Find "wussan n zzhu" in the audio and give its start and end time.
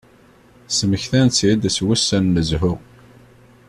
1.85-2.73